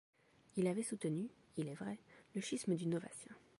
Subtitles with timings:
[0.57, 1.99] Il avait soutenu, il est vrai,
[2.33, 3.35] le schisme de Novatien.